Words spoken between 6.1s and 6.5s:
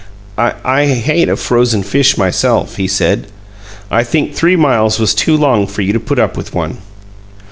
up